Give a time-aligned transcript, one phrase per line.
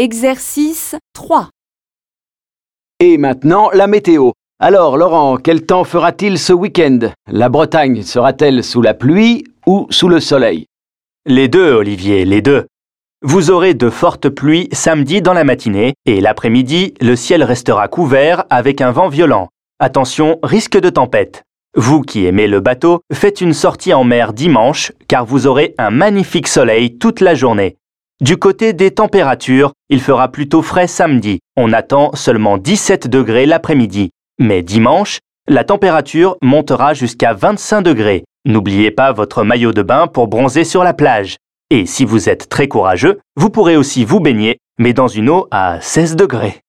[0.00, 1.48] Exercice 3.
[3.00, 4.30] Et maintenant, la météo.
[4.60, 7.10] Alors, Laurent, quel temps fera-t-il ce week-end?
[7.26, 10.66] La Bretagne sera-t-elle sous la pluie ou sous le soleil?
[11.26, 12.68] Les deux, Olivier, les deux.
[13.22, 18.44] Vous aurez de fortes pluies samedi dans la matinée et l'après-midi, le ciel restera couvert
[18.50, 19.48] avec un vent violent.
[19.80, 21.42] Attention, risque de tempête.
[21.74, 25.90] Vous qui aimez le bateau, faites une sortie en mer dimanche car vous aurez un
[25.90, 27.77] magnifique soleil toute la journée.
[28.20, 31.38] Du côté des températures, il fera plutôt frais samedi.
[31.56, 34.10] On attend seulement 17 degrés l'après-midi.
[34.40, 38.24] Mais dimanche, la température montera jusqu'à 25 degrés.
[38.44, 41.36] N'oubliez pas votre maillot de bain pour bronzer sur la plage.
[41.70, 45.46] Et si vous êtes très courageux, vous pourrez aussi vous baigner, mais dans une eau
[45.52, 46.60] à 16 degrés.